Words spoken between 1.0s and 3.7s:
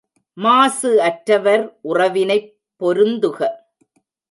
அற்றவர் உறவினைப் பொருந்துக.